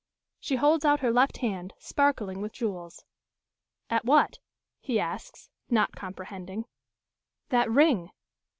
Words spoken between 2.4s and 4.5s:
with jewels. "At what?"